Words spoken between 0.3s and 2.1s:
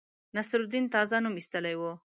نصرالدین تازه نوم ایستلی وو.